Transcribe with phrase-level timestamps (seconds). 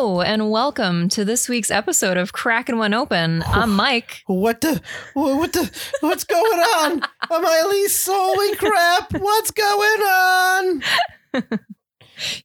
[0.00, 3.42] Hello and welcome to this week's episode of Cracking One Open.
[3.44, 4.22] I'm Mike.
[4.26, 4.80] What the?
[5.14, 5.68] What the?
[6.02, 6.92] What's going on?
[7.32, 8.06] Am I Elise?
[8.08, 9.12] Holy crap!
[9.14, 10.82] What's going on?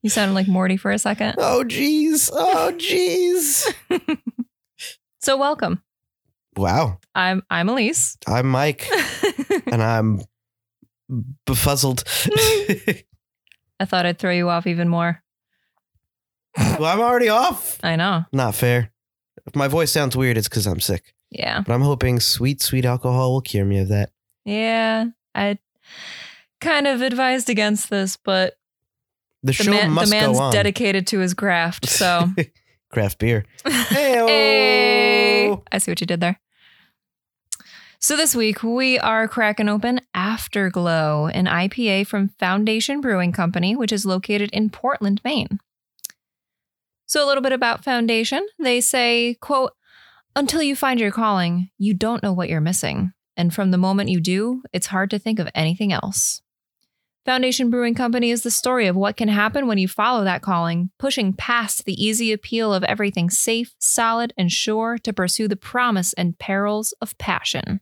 [0.01, 1.35] You sounded like Morty for a second.
[1.37, 2.31] Oh jeez!
[2.33, 3.71] Oh jeez!
[5.19, 5.83] So welcome.
[6.57, 6.97] Wow!
[7.13, 8.17] I'm I'm Elise.
[8.25, 8.89] I'm Mike,
[9.67, 10.21] and I'm
[11.45, 12.03] befuzzled.
[13.79, 15.22] I thought I'd throw you off even more.
[16.79, 17.79] well, I'm already off.
[17.83, 18.25] I know.
[18.31, 18.91] Not fair.
[19.45, 21.13] If my voice sounds weird, it's because I'm sick.
[21.29, 21.61] Yeah.
[21.65, 24.11] But I'm hoping sweet, sweet alcohol will cure me of that.
[24.45, 25.05] Yeah.
[25.35, 25.57] I
[26.61, 28.53] kind of advised against this, but
[29.41, 30.53] The, the, show man, the must man's go on.
[30.53, 31.87] dedicated to his graft.
[31.87, 32.29] So
[32.91, 33.45] Craft beer.
[33.65, 35.51] Hey.
[35.71, 36.39] I see what you did there.
[37.99, 43.91] So this week we are cracking open Afterglow, an IPA from Foundation Brewing Company, which
[43.91, 45.59] is located in Portland, Maine.
[47.05, 48.45] So a little bit about Foundation.
[48.59, 49.73] They say, quote,
[50.35, 53.13] until you find your calling, you don't know what you're missing.
[53.37, 56.41] And from the moment you do, it's hard to think of anything else.
[57.25, 60.89] Foundation Brewing Company is the story of what can happen when you follow that calling,
[60.99, 66.11] pushing past the easy appeal of everything safe, solid, and sure to pursue the promise
[66.13, 67.79] and perils of passion.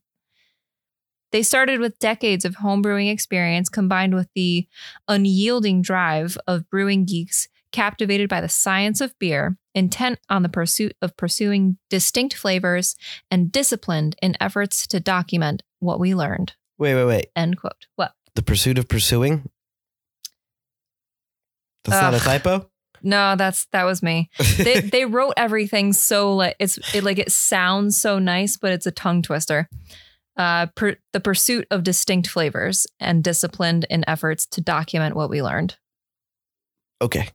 [1.31, 4.67] They started with decades of homebrewing experience combined with the
[5.07, 10.95] unyielding drive of brewing geeks captivated by the science of beer, intent on the pursuit
[11.01, 12.95] of pursuing distinct flavors,
[13.29, 16.53] and disciplined in efforts to document what we learned.
[16.77, 17.25] Wait, wait, wait.
[17.35, 17.85] End quote.
[17.95, 18.13] What?
[18.35, 19.49] The pursuit of pursuing.
[21.83, 22.69] That's not a typo.
[23.03, 24.29] No, that's that was me.
[24.57, 28.85] They they wrote everything so like it's it like it sounds so nice, but it's
[28.85, 29.67] a tongue twister.
[30.37, 35.43] Uh, per, the pursuit of distinct flavors and disciplined in efforts to document what we
[35.43, 35.75] learned.
[37.01, 37.29] Okay.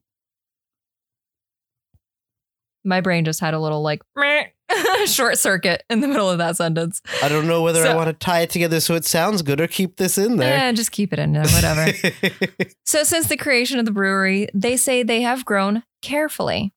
[2.86, 4.00] My brain just had a little like
[5.06, 7.02] short circuit in the middle of that sentence.
[7.22, 9.66] I don't know whether I want to tie it together so it sounds good or
[9.66, 10.68] keep this in there.
[10.68, 11.92] Eh, just keep it in there, whatever.
[12.84, 16.72] So, since the creation of the brewery, they say they have grown carefully.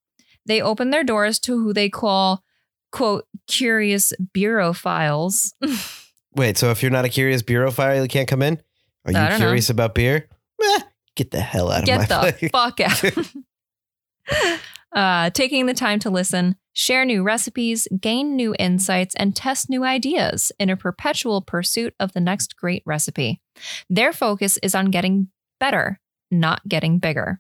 [0.45, 2.43] They open their doors to who they call,
[2.91, 5.53] quote, curious bureauphiles.
[6.35, 8.59] Wait, so if you're not a curious bureauphile, you can't come in?
[9.05, 9.37] Are you don't know.
[9.37, 10.27] curious about beer?
[10.61, 10.79] Eh,
[11.15, 12.51] get the hell out of Get my Get the place.
[12.51, 14.63] fuck out.
[14.93, 19.83] Uh, taking the time to listen, share new recipes, gain new insights, and test new
[19.83, 23.41] ideas in a perpetual pursuit of the next great recipe.
[23.89, 25.29] Their focus is on getting
[25.59, 25.99] better,
[26.31, 27.39] not getting bigger.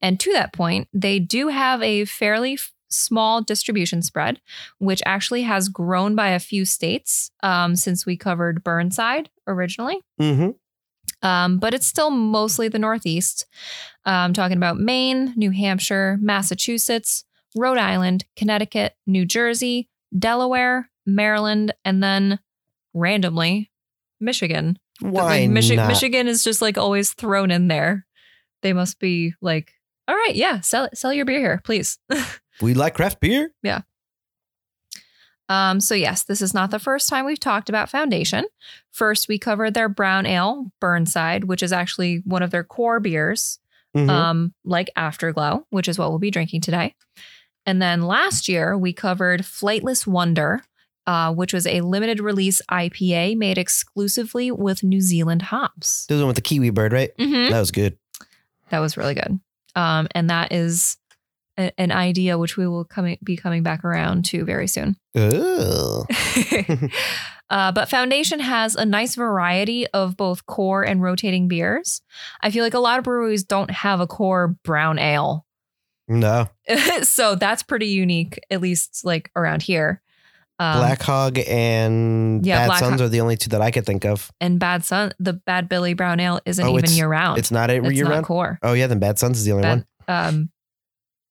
[0.00, 4.40] And to that point, they do have a fairly f- small distribution spread,
[4.78, 10.50] which actually has grown by a few states um, since we covered Burnside originally hmm
[11.22, 13.46] um, but it's still mostly the Northeast.
[14.04, 22.02] Um, talking about Maine, New Hampshire, Massachusetts, Rhode Island, Connecticut, New Jersey, Delaware, Maryland, and
[22.02, 22.38] then
[22.94, 23.70] randomly
[24.20, 24.78] Michigan.
[25.00, 25.88] Why Like, Michi- not?
[25.88, 28.06] Michigan is just like always thrown in there.
[28.62, 29.72] They must be like,
[30.08, 31.98] all right, yeah, sell sell your beer here, please.
[32.62, 33.52] We like craft beer.
[35.50, 38.46] Um, so yes, this is not the first time we've talked about Foundation.
[38.92, 43.58] First, we covered their brown ale, Burnside, which is actually one of their core beers.
[43.96, 44.08] Mhm.
[44.08, 46.94] um, like Afterglow, which is what we'll be drinking today.
[47.66, 50.62] And then last year, we covered Flightless Wonder,
[51.08, 56.06] uh, which was a limited release IPA made exclusively with New Zealand hops.
[56.06, 57.10] This one with the kiwi bird, right?
[57.18, 57.50] Mhm.
[57.50, 57.98] That was good.
[58.68, 59.40] That was really good.
[59.74, 60.96] Um, and that is
[61.60, 64.96] a- an idea which we will coming be coming back around to very soon.
[67.50, 72.00] Uh, but Foundation has a nice variety of both core and rotating beers.
[72.40, 75.44] I feel like a lot of breweries don't have a core brown ale.
[76.08, 76.48] No.
[77.02, 80.00] so that's pretty unique, at least like around here.
[80.60, 83.70] Um, Black Hog and yeah, Bad Black Sons Hog- are the only two that I
[83.72, 84.30] could think of.
[84.40, 87.38] and Bad Sun, the Bad Billy Brown Ale isn't Oh, even year round.
[87.38, 88.26] It's not a It's year not round.
[88.26, 88.58] core.
[88.62, 90.16] Oh yeah, then Bad Sons is the only Bad- one.
[90.26, 90.50] Um,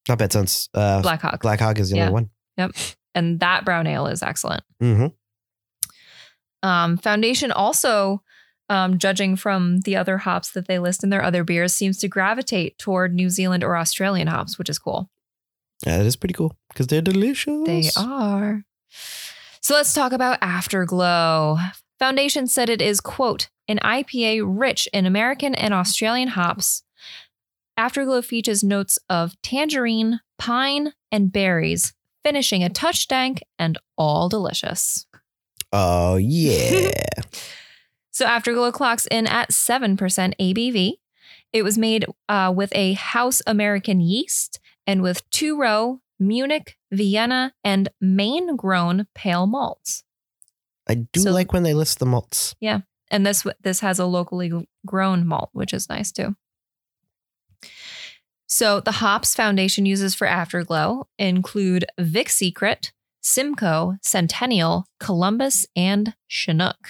[0.07, 0.69] Not Bad Sons.
[0.73, 2.03] Uh, Black Hawk, Black Hog is the Yeah.
[2.03, 2.29] only one.
[2.57, 2.71] Yep.
[3.15, 4.63] And that brown ale is excellent.
[4.79, 5.07] hmm
[6.63, 8.21] Um, Foundation also,
[8.69, 12.07] um, judging from the other hops that they list in their other beers, seems to
[12.07, 15.09] gravitate toward New Zealand or Australian hops, which is cool.
[15.85, 17.65] Yeah, that is pretty cool because they're delicious.
[17.65, 18.63] They are.
[19.61, 21.57] So let's talk about Afterglow.
[21.99, 26.83] Foundation said it is, quote, an IPA rich in American and Australian hops.
[27.79, 31.93] Afterglow features notes of tangerine, pine, and berries,
[32.25, 35.07] finishing a touch dank and all delicious.
[35.71, 36.91] Oh yeah.
[38.11, 40.93] So Afterglow clocks in at 7% ABV.
[41.53, 47.53] It was made uh, with a house American yeast and with two row Munich, Vienna,
[47.63, 50.03] and Maine grown pale malts.
[50.89, 52.55] I do So- like when they list the malts.
[52.59, 52.81] Yeah.
[53.09, 54.51] And this this has a locally
[54.85, 56.35] grown malt, which is nice too.
[58.49, 62.91] So the hops Foundation uses for Afterglow include Vic Secret,
[63.21, 66.89] Simcoe, Centennial, Columbus, and Chinook.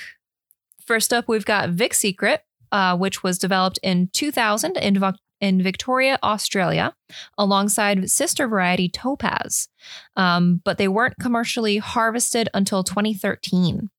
[0.86, 5.04] First up, we've got Vic Secret, uh, which was developed in 2000 in,
[5.42, 6.96] in Victoria, Australia,
[7.38, 9.68] alongside sister variety Topaz.
[10.16, 13.90] Um, but they weren't commercially harvested until 2013.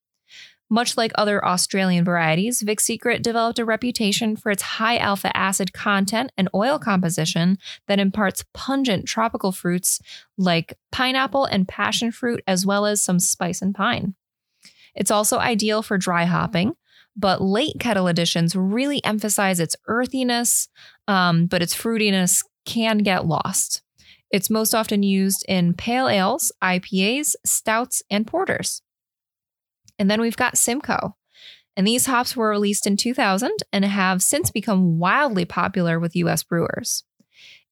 [0.72, 5.72] Much like other Australian varieties, Vic Secret developed a reputation for its high alpha acid
[5.72, 7.58] content and oil composition
[7.88, 10.00] that imparts pungent tropical fruits
[10.38, 14.14] like pineapple and passion fruit, as well as some spice and pine.
[14.94, 16.74] It's also ideal for dry hopping,
[17.16, 20.68] but late kettle additions really emphasize its earthiness,
[21.08, 23.82] um, but its fruitiness can get lost.
[24.30, 28.82] It's most often used in pale ales, IPAs, stouts, and porters.
[30.00, 31.14] And then we've got Simcoe.
[31.76, 36.42] And these hops were released in 2000 and have since become wildly popular with US
[36.42, 37.04] brewers.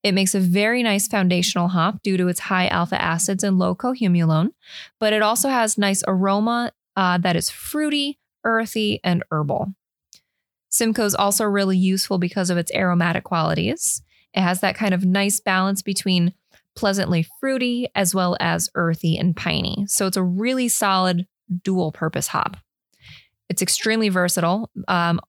[0.04, 3.74] It makes a very nice foundational hop due to its high alpha acids and low
[3.74, 4.50] cohumulone,
[5.00, 9.74] but it also has nice aroma uh, that is fruity, earthy, and herbal.
[10.68, 14.02] Simcoe is also really useful because of its aromatic qualities.
[14.34, 16.34] It has that kind of nice balance between
[16.76, 19.86] pleasantly fruity as well as earthy and piney.
[19.88, 21.26] So it's a really solid
[21.62, 22.56] dual purpose hop.
[23.48, 25.20] It's extremely versatile, um,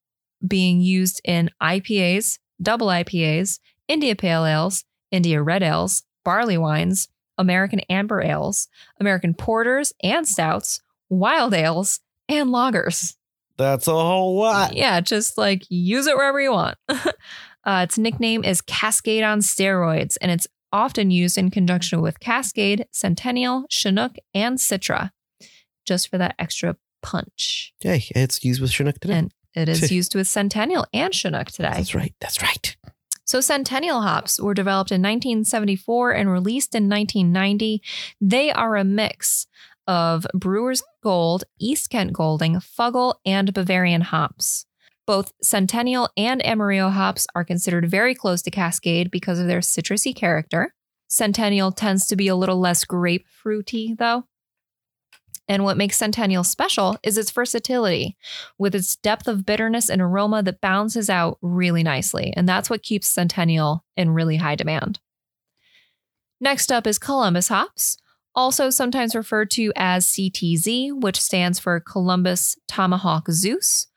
[0.45, 7.07] being used in IPAs, double IPAs, India Pale Ales, India Red Ales, barley wines,
[7.37, 8.67] American Amber Ales,
[8.99, 13.15] American Porters and Stouts, Wild Ales, and Lagers.
[13.57, 14.75] That's a whole lot.
[14.75, 16.77] Yeah, just like use it wherever you want.
[16.89, 22.85] uh, its nickname is Cascade on steroids, and it's often used in conjunction with Cascade,
[22.91, 25.09] Centennial, Chinook, and Citra,
[25.85, 27.73] just for that extra punch.
[27.79, 29.13] Hey, it's used with Chinook today.
[29.13, 31.73] And it is used with Centennial and Chinook today.
[31.73, 32.13] That's right.
[32.19, 32.75] That's right.
[33.25, 37.81] So, Centennial hops were developed in 1974 and released in 1990.
[38.19, 39.45] They are a mix
[39.87, 44.65] of Brewer's Gold, East Kent Golding, Fuggle, and Bavarian hops.
[45.05, 50.15] Both Centennial and Amarillo hops are considered very close to Cascade because of their citrusy
[50.15, 50.73] character.
[51.07, 54.25] Centennial tends to be a little less grapefruity, though.
[55.49, 58.15] And what makes Centennial special is its versatility,
[58.59, 62.31] with its depth of bitterness and aroma that balances out really nicely.
[62.37, 64.99] And that's what keeps Centennial in really high demand.
[66.39, 67.97] Next up is Columbus hops,
[68.35, 73.88] also sometimes referred to as CTZ, which stands for Columbus Tomahawk Zeus.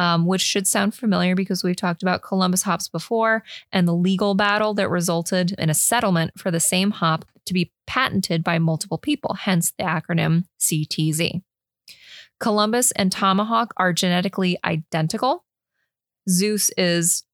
[0.00, 4.34] Um, which should sound familiar because we've talked about Columbus hops before and the legal
[4.34, 8.96] battle that resulted in a settlement for the same hop to be patented by multiple
[8.96, 11.42] people, hence the acronym CTZ.
[12.38, 15.44] Columbus and Tomahawk are genetically identical.
[16.30, 17.24] Zeus is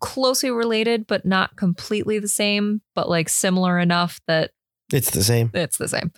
[0.00, 4.52] closely related, but not completely the same, but like similar enough that
[4.92, 5.50] It's the same.
[5.54, 6.12] it's the same.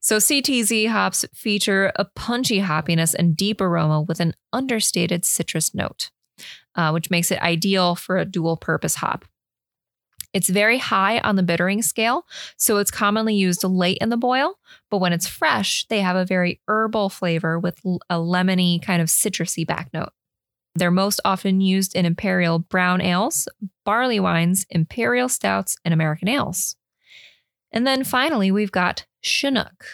[0.00, 6.10] So CTZ hops feature a punchy hoppiness and deep aroma with an understated citrus note,
[6.74, 9.26] uh, which makes it ideal for a dual purpose hop.
[10.32, 12.24] It's very high on the bittering scale,
[12.56, 16.24] so it's commonly used late in the boil, but when it's fresh, they have a
[16.24, 20.12] very herbal flavor with a lemony kind of citrusy back note.
[20.76, 23.48] They're most often used in imperial brown ales,
[23.84, 26.76] barley wines, imperial stouts, and American ales.
[27.72, 29.84] And then finally, we've got Chinook.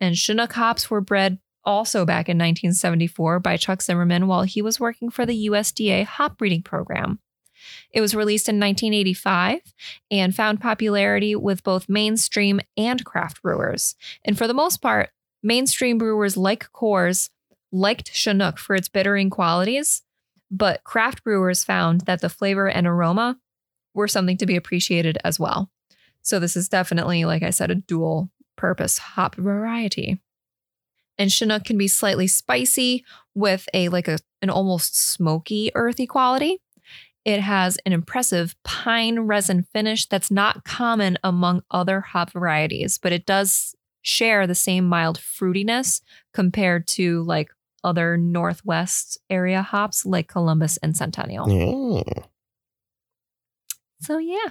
[0.00, 4.80] And Chinook hops were bred also back in 1974 by Chuck Zimmerman while he was
[4.80, 7.20] working for the USDA hop breeding program.
[7.92, 9.60] It was released in 1985
[10.10, 13.94] and found popularity with both mainstream and craft brewers.
[14.24, 15.10] And for the most part,
[15.42, 17.30] mainstream brewers like Coors
[17.70, 20.02] liked Chinook for its bittering qualities,
[20.50, 23.38] but craft brewers found that the flavor and aroma
[23.94, 25.70] were something to be appreciated as well.
[26.22, 30.20] So this is definitely, like I said, a dual purpose hop variety.
[31.18, 36.58] And Chinook can be slightly spicy with a like a an almost smoky earthy quality.
[37.24, 43.12] It has an impressive pine resin finish that's not common among other hop varieties, but
[43.12, 46.00] it does share the same mild fruitiness
[46.34, 47.50] compared to like
[47.84, 51.48] other northwest area hops like Columbus and Centennial.
[51.48, 52.24] Yeah.
[54.00, 54.50] So yeah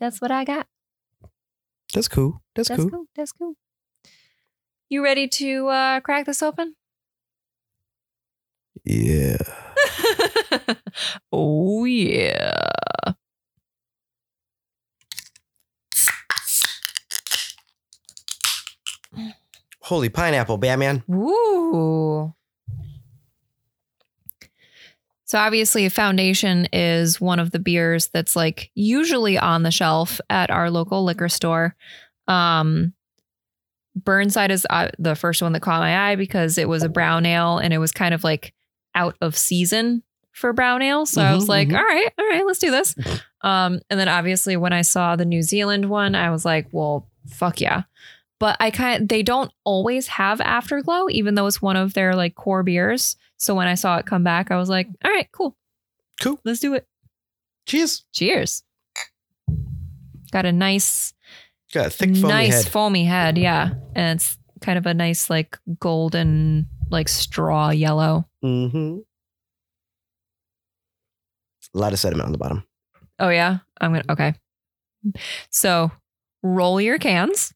[0.00, 0.66] that's what I got.
[1.92, 2.42] That's cool.
[2.54, 2.90] That's, that's cool.
[2.90, 3.04] cool.
[3.14, 3.54] That's cool.
[4.88, 6.74] You ready to uh, crack this open?
[8.84, 9.36] Yeah.
[11.32, 12.72] oh, yeah.
[19.82, 21.02] Holy pineapple, Batman.
[21.10, 22.32] Ooh.
[25.30, 30.50] So obviously Foundation is one of the beers that's like usually on the shelf at
[30.50, 31.76] our local liquor store.
[32.26, 32.94] Um
[33.94, 37.26] Burnside is uh, the first one that caught my eye because it was a brown
[37.26, 38.52] ale and it was kind of like
[38.96, 41.06] out of season for brown ale.
[41.06, 41.76] So I was Mhm, like, mhm.
[41.78, 42.96] all right, all right, let's do this.
[43.42, 47.08] Um, and then obviously when I saw the New Zealand one, I was like, well,
[47.28, 47.84] fuck yeah.
[48.40, 52.16] But I kind of, they don't always have Afterglow, even though it's one of their
[52.16, 53.14] like core beers.
[53.36, 55.56] So when I saw it come back, I was like, all right, cool.
[56.20, 56.40] Cool.
[56.44, 56.86] Let's do it.
[57.66, 58.04] Cheers.
[58.12, 58.62] Cheers.
[60.32, 61.12] Got a nice,
[61.72, 62.72] Got a thick foamy nice head.
[62.72, 63.38] foamy head.
[63.38, 63.70] Yeah.
[63.94, 68.26] And it's kind of a nice, like golden, like straw yellow.
[68.44, 68.98] Mm-hmm.
[71.74, 72.64] A lot of sediment on the bottom.
[73.18, 74.34] Oh yeah, I'm gonna okay.
[75.50, 75.92] So
[76.42, 77.52] roll your cans.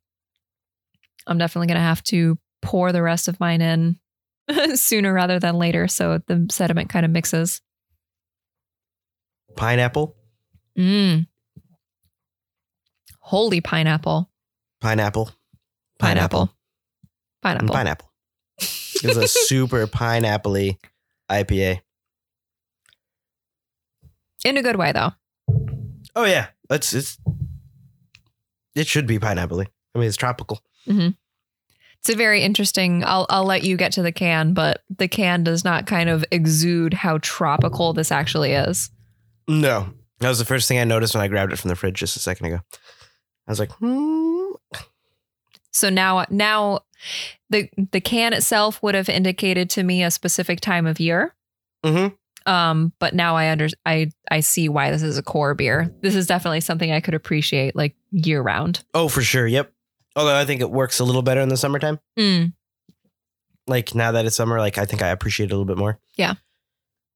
[1.27, 3.99] I'm definitely gonna have to pour the rest of mine in
[4.75, 7.61] sooner rather than later, so the sediment kind of mixes.
[9.57, 10.17] Pineapple.
[10.79, 11.27] Mm.
[13.21, 14.31] Holy pineapple!
[14.81, 15.31] Pineapple.
[15.99, 16.41] Pineapple!
[16.41, 16.51] And
[17.43, 17.75] Pineapple!
[17.75, 18.11] pineapple.
[18.59, 20.79] It's a super pineapple-y
[21.31, 21.81] IPA.
[24.45, 25.13] In a good way, though.
[26.15, 26.49] Oh yeah.
[26.71, 27.19] It's it's
[28.75, 30.61] it should be pineapple I mean it's tropical.
[32.01, 33.03] It's a very interesting.
[33.05, 36.25] I'll I'll let you get to the can, but the can does not kind of
[36.31, 38.91] exude how tropical this actually is.
[39.49, 39.89] No.
[40.21, 42.17] That was the first thing I noticed when I grabbed it from the fridge just
[42.17, 42.61] a second ago.
[43.47, 44.53] I was like, hmm.
[45.71, 46.81] So now now
[47.51, 51.35] the the can itself would have indicated to me a specific time of year.
[51.85, 52.15] Mm-hmm.
[52.51, 55.93] Um, but now I under I I see why this is a core beer.
[56.01, 58.85] This is definitely something I could appreciate like year round.
[58.95, 59.47] Oh, for sure.
[59.47, 59.73] Yep.
[60.17, 61.99] Although I think it works a little better in the summertime.
[62.19, 62.53] Mm.
[63.67, 65.99] Like now that it's summer, like I think I appreciate it a little bit more.
[66.17, 66.35] Yeah.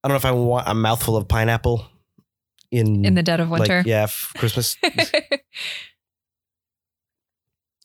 [0.02, 1.86] I don't know if I want a mouthful of pineapple
[2.70, 3.78] in, In the dead of winter.
[3.78, 4.76] Like, yeah, f- Christmas.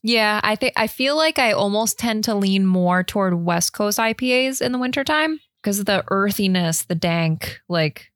[0.03, 3.98] yeah, I think I feel like I almost tend to lean more toward West Coast
[4.00, 8.12] IPAs in the wintertime because of the earthiness, the dank, like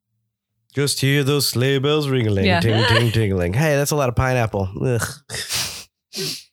[0.73, 2.59] Just hear those sleigh bells ringling, Yeah.
[2.59, 3.53] ting ting tingling.
[3.61, 4.69] Hey, that's a lot of pineapple.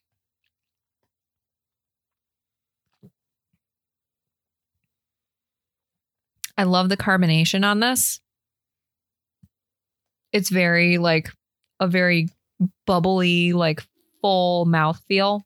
[6.57, 8.21] I love the carbonation on this.
[10.33, 11.31] It's very like
[11.81, 12.29] a very
[12.87, 13.83] bubbly, like
[14.21, 15.45] full mouth feel.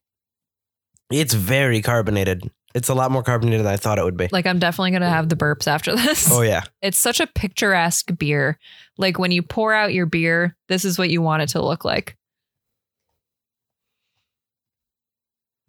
[1.10, 2.50] It's very carbonated.
[2.74, 4.28] It's a lot more carbonated than I thought it would be.
[4.30, 6.30] Like I'm definitely gonna have the burps after this.
[6.30, 6.64] Oh yeah.
[6.82, 8.58] It's such a picturesque beer.
[8.98, 11.84] Like when you pour out your beer, this is what you want it to look
[11.84, 12.16] like.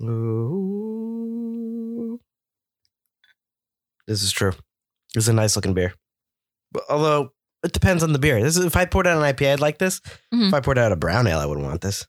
[0.01, 0.89] Ooh.
[4.08, 4.53] This is true.
[5.15, 5.93] It's a nice looking beer.
[6.71, 7.31] But although
[7.63, 8.41] it depends on the beer.
[8.41, 9.99] This is, if I poured out an IPA, I'd like this.
[10.33, 10.47] Mhm.
[10.49, 12.07] If I poured out a brown ale, I wouldn't want this.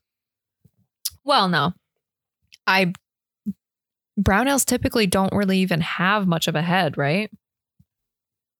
[1.23, 1.73] Well, no.
[2.67, 2.93] I
[4.17, 7.29] brown ales typically don't really even have much of a head, right?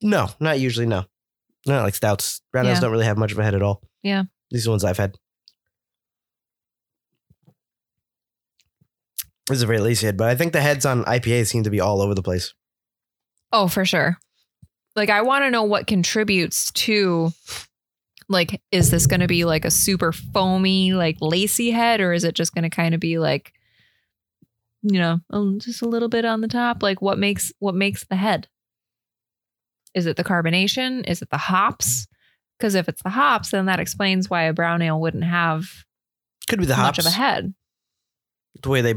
[0.02, 0.86] No, not usually.
[0.88, 1.06] No,
[1.68, 2.42] not like stouts.
[2.52, 3.82] Brown ales don't really have much of a head at all.
[4.04, 4.24] Yeah.
[4.50, 5.16] these are the ones I've had.
[9.48, 11.70] This is a very lazy head, but I think the heads on IPAs seem to
[11.70, 12.54] be all over the place.
[13.52, 14.18] Oh, for sure.
[14.96, 17.32] Like I want to know what contributes to
[18.28, 22.24] like is this going to be like a super foamy like lacy head or is
[22.24, 23.54] it just going to kind of be like
[24.84, 25.20] you know,
[25.60, 28.48] just a little bit on the top like what makes what makes the head?
[29.94, 31.08] Is it the carbonation?
[31.08, 32.08] Is it the hops?
[32.60, 35.68] Cuz if it's the hops then that explains why a brown ale wouldn't have
[36.50, 37.00] Could be the much hops.
[37.00, 37.54] of a head.
[38.62, 38.96] The way they.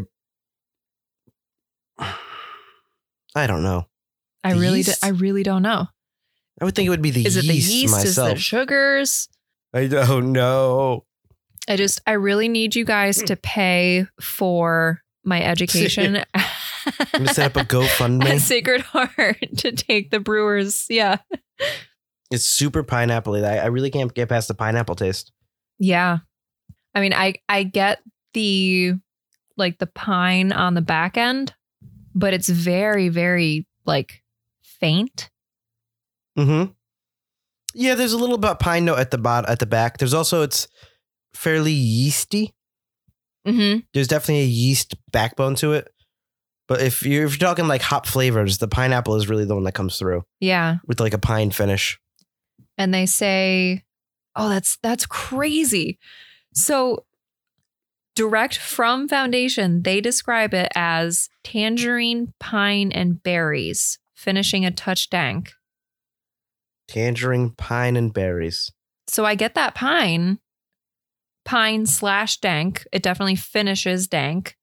[3.36, 3.86] I don't know.
[4.44, 4.92] I The really do.
[5.02, 5.88] I really don't know.
[6.60, 7.36] I would think it would be the yeast.
[7.36, 7.84] Is it the yeast?
[7.86, 8.32] Is myself.
[8.32, 9.28] it sugars?
[9.72, 11.04] I don't oh, know.
[11.68, 17.56] I just I really need you guys to pay for my education I'm gonna set
[17.56, 18.26] up a GoFundMe.
[18.26, 20.86] at Sacred Heart to take the brewers.
[20.88, 21.18] Yeah.
[22.30, 23.34] it's super pineapple.
[23.44, 25.32] I, I really can't get past the pineapple taste.
[25.78, 26.18] Yeah.
[26.94, 28.02] I mean, I I get
[28.34, 28.94] the
[29.56, 31.54] like the pine on the back end,
[32.14, 34.22] but it's very very like
[34.84, 35.30] faint.
[36.38, 36.72] Mm-hmm.
[37.74, 39.98] Yeah, there's a little bit pine note at the bot at the back.
[39.98, 40.68] There's also it's
[41.34, 42.52] fairly yeasty.
[43.46, 43.84] Mhm.
[43.92, 45.88] There's definitely a yeast backbone to it.
[46.68, 49.64] But if you're if you're talking like hop flavors, the pineapple is really the one
[49.64, 50.76] that comes through Yeah.
[50.86, 51.98] with like a pine finish.
[52.76, 53.84] and they say,
[54.34, 55.98] "Oh, that's that's crazy."
[56.54, 57.04] So
[58.16, 65.52] direct from Foundation, they describe it as tangerine, pine, and berries, finishing a touch dank.
[66.88, 68.72] Tangerine, pine, and berries.
[69.06, 70.38] So I get that pine,
[71.44, 72.86] pine slash dank.
[72.92, 74.56] It definitely finishes dank.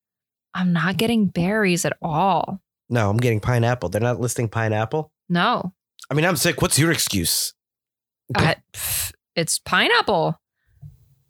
[0.53, 2.62] I'm not getting berries at all.
[2.89, 3.89] No, I'm getting pineapple.
[3.89, 5.12] They're not listing pineapple.
[5.30, 5.74] No,
[6.10, 6.62] I mean, I'm sick.
[6.62, 7.53] What's your excuse?
[8.36, 8.56] Uh, I-
[9.36, 10.38] it's pineapple.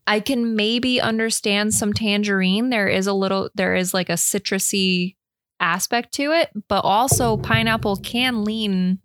[0.07, 2.71] I can maybe understand some tangerine.
[2.71, 5.15] There is a little, there is like a citrusy
[5.61, 8.99] aspect to it, but also pineapple can lean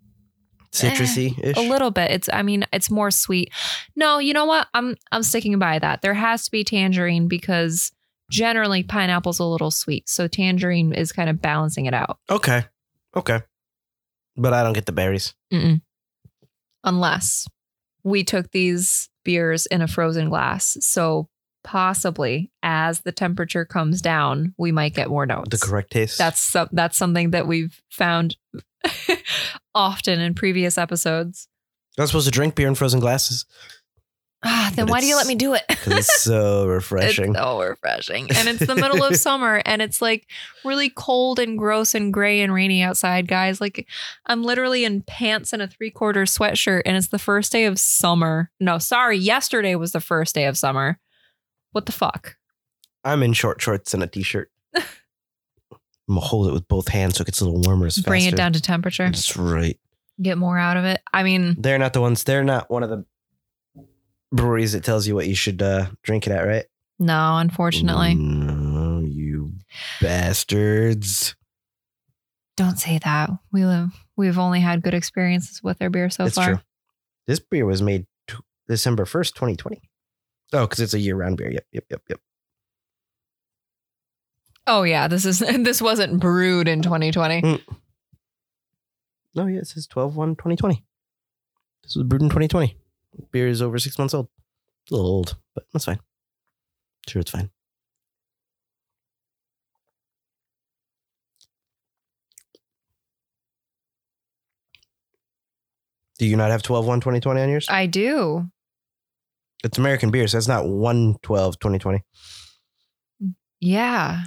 [0.72, 1.56] Citrusy ish.
[1.56, 2.10] Eh, a little bit.
[2.10, 3.52] It's, I mean, it's more sweet.
[3.94, 4.66] No, you know what?
[4.74, 6.02] I'm, I'm sticking by that.
[6.02, 7.92] There has to be tangerine because
[8.30, 10.08] generally pineapple's a little sweet.
[10.08, 12.18] So tangerine is kind of balancing it out.
[12.28, 12.64] Okay.
[13.14, 13.40] Okay.
[14.36, 15.34] But I don't get the berries.
[15.52, 15.80] Mm-mm.
[16.84, 17.46] Unless
[18.04, 20.76] we took these beers in a frozen glass.
[20.80, 21.28] So
[21.66, 25.50] possibly as the temperature comes down, we might get more notes.
[25.50, 26.16] The correct taste.
[26.16, 28.36] That's some, that's something that we've found
[29.74, 31.48] often in previous episodes.
[31.98, 33.44] I'm not supposed to drink beer in frozen glasses
[34.48, 35.64] Ah, then But why do you let me do it?
[35.68, 37.30] it's so refreshing.
[37.30, 38.28] It's so refreshing.
[38.36, 40.28] And it's the middle of summer and it's like
[40.64, 43.60] really cold and gross and gray and rainy outside, guys.
[43.60, 43.88] Like
[44.26, 47.78] I'm literally in pants and a three quarter sweatshirt and it's the first day of
[47.78, 48.50] summer.
[48.60, 49.18] No, sorry.
[49.18, 50.98] Yesterday was the first day of summer.
[51.76, 52.36] What the fuck?
[53.04, 54.50] I'm in short shorts and a t-shirt.
[54.74, 54.82] I'm
[56.08, 57.84] gonna hold it with both hands so it gets a little warmer.
[57.84, 59.04] As Bring it down to temperature.
[59.04, 59.78] That's right.
[60.22, 61.02] Get more out of it.
[61.12, 62.24] I mean, They're not the ones.
[62.24, 63.04] They're not one of the
[64.32, 66.64] breweries that tells you what you should uh, drink it at, right?
[66.98, 68.14] no, unfortunately.
[68.14, 69.52] No, you
[70.00, 71.36] bastards.
[72.56, 73.28] Don't say that.
[73.52, 76.46] We live we've only had good experiences with their beer so far.
[76.46, 76.58] true.
[77.26, 78.36] This beer was made t-
[78.66, 79.82] December 1st, 2020.
[80.52, 81.50] Oh, because it's a year round beer.
[81.50, 82.20] Yep, yep, yep, yep.
[84.66, 87.42] Oh yeah, this is this wasn't brewed in 2020.
[87.42, 87.62] Mm.
[89.34, 90.84] No, yeah, it says 12 1 2020.
[91.82, 92.76] This was brewed in 2020.
[93.30, 94.28] Beer is over six months old.
[94.84, 96.00] It's a little old, but that's fine.
[97.08, 97.50] Sure, it's fine.
[106.18, 107.66] Do you not have 12 1 2020 on yours?
[107.68, 108.50] I do.
[109.66, 112.04] It's American beer, so that's not 1 12 2020.
[113.58, 114.22] Yeah.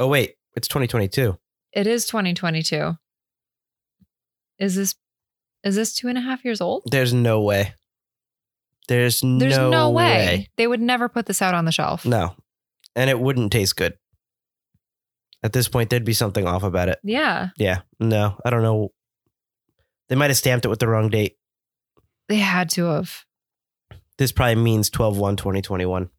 [0.00, 1.38] Oh, wait, it's 2022.
[1.72, 2.96] It is 2022.
[4.58, 4.96] Is this
[5.62, 6.82] is this two and a half years old?
[6.90, 7.74] There's no way.
[8.88, 10.04] There's, There's no, no, way.
[10.04, 10.48] way.
[10.56, 12.04] They would never put this out on the shelf.
[12.04, 12.34] No.
[12.96, 13.94] And it wouldn't taste good.
[15.42, 16.98] At this point, there'd be something off about it.
[17.04, 17.50] Yeah.
[17.58, 17.82] Yeah.
[18.00, 18.88] No, I don't know.
[20.08, 21.36] They might have stamped it with the wrong date.
[22.28, 23.24] They had to have.
[24.18, 26.10] This probably means 12 1 2021.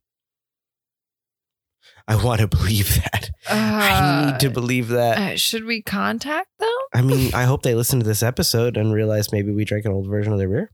[2.07, 3.29] I want to believe that.
[3.47, 5.17] I need to believe that.
[5.33, 6.69] Uh, should we contact them?
[6.93, 9.91] I mean, I hope they listen to this episode and realize maybe we drank an
[9.91, 10.71] old version of their beer.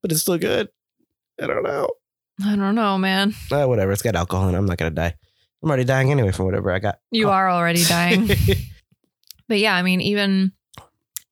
[0.00, 0.68] But it's still good.
[1.40, 1.88] I don't know.
[2.44, 3.34] I don't know, man.
[3.50, 3.92] Uh, whatever.
[3.92, 4.58] It's got alcohol in it.
[4.58, 5.14] I'm not going to die.
[5.62, 6.98] I'm already dying anyway from whatever I got.
[7.10, 7.32] You Oh.
[7.32, 8.26] are already dying.
[9.48, 10.52] but yeah, I mean, even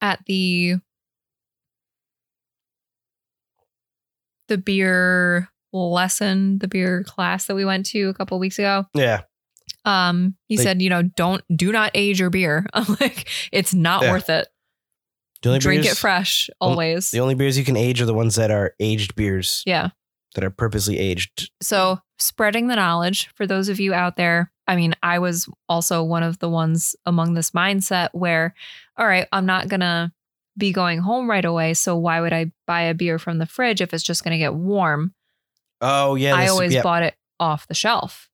[0.00, 0.76] at the
[4.50, 9.22] the beer lesson, the beer class that we went to a couple weeks ago, yeah.
[9.84, 12.66] um, he They- said, you know, don't do not age your beer.
[12.74, 14.10] I'm like, it's not Yeah.
[14.12, 14.48] worth it.
[15.42, 17.10] Drink beers- it fresh always.
[17.12, 19.88] The only beers you can age are the ones that are aged beers yeah.
[20.34, 21.50] that are purposely aged.
[21.62, 24.52] So spreading the knowledge for those of you out there.
[24.66, 28.54] I mean, I was also one of the ones among this mindset where,
[28.98, 30.12] all right, I'm not going to
[30.60, 31.74] be going home right away.
[31.74, 34.38] So why would I buy a beer from the fridge if it's just going to
[34.38, 35.14] get warm?
[35.80, 36.82] Oh yeah, I always yeah.
[36.82, 38.28] bought it off the shelf.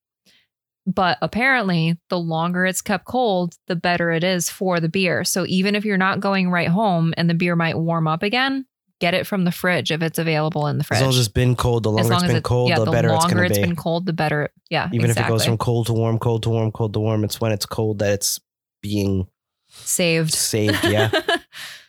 [0.87, 5.25] But apparently, the longer it's kept cold, the better it is for the beer.
[5.25, 8.67] So even if you're not going right home and the beer might warm up again,
[9.01, 10.99] get it from the fridge if it's available in the fridge.
[10.99, 13.09] As long as it's been cold, the longer it's been it- cold, yeah, the, better
[13.09, 13.67] it's longer going to it's be.
[13.67, 14.51] been cold, the better.
[14.71, 17.25] Yeah, Even if it goes from cold to warm, cold to warm, cold to warm,
[17.25, 18.41] it's when it's cold that it's
[18.81, 19.27] being
[19.69, 20.33] saved.
[20.33, 20.85] saved.
[20.85, 21.11] Yeah,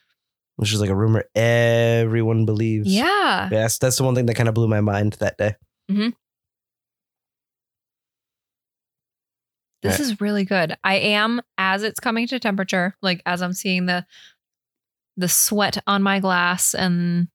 [0.58, 2.88] which is like a rumor everyone believes.
[2.94, 3.48] yeah.
[3.52, 5.56] Yes, that's the one thing that kind of blew my mind that day.
[9.84, 10.06] This Yeah.
[10.06, 10.76] is really good.
[10.84, 14.06] I am as it's coming to temperature, like as I'm seeing the
[15.20, 17.28] the sweat on my glass and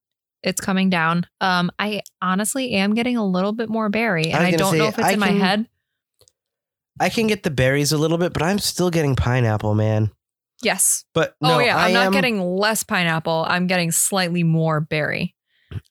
[0.44, 1.26] it's coming down.
[1.40, 4.78] Um, I honestly am getting a little bit more berry, and was I, don't say,
[4.78, 5.66] know if it's I in my head.
[7.00, 10.10] I can get the berries a little bit, but I'm still getting pineapple, man.
[10.62, 11.04] Yes.
[11.12, 13.44] But no, oh yeah, I I'm not am, getting less pineapple.
[13.48, 15.34] I'm getting slightly more berry.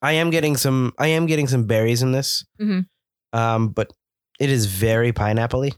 [0.01, 0.93] I am getting some.
[0.97, 2.45] I am getting some berries in this.
[2.59, 2.85] Mhm.
[3.33, 3.91] Um, but
[4.39, 5.71] It is very pineapple-y.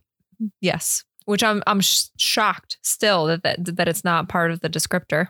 [0.61, 4.69] Yes, which I'm I'm sh- shocked still that, that that it's not part of the
[4.69, 5.27] descriptor.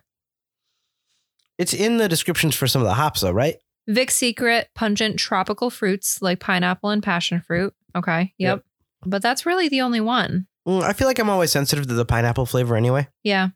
[1.58, 3.58] It's in the descriptions for some of the hops, though, right?
[3.88, 7.74] Vic Secret pungent tropical fruits like pineapple and passion fruit.
[7.96, 8.58] Okay, yep.
[8.58, 8.64] Yep.
[9.06, 10.48] But that's really the only one.
[10.68, 13.08] I feel like I'm always sensitive to the pineapple flavor anyway.
[13.24, 13.50] Yeah.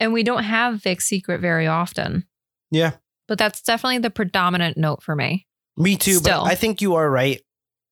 [0.00, 2.26] And we don't have Vic Secret very often.
[2.70, 2.92] Yeah.
[3.28, 5.46] But that's definitely the predominant note for me.
[5.76, 6.42] Me too, Still.
[6.44, 7.40] but I think you are right